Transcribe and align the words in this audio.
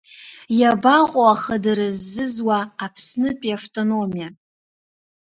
Иабаҟо 0.59 1.21
ахадара 1.33 1.87
ззызуа 1.97 2.59
Аԥснытәи 2.85 3.55
автономиа? 3.57 4.27